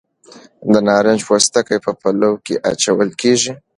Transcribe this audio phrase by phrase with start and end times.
[0.73, 3.51] د نارنج پوستکي په پلو کې اچول کیږي.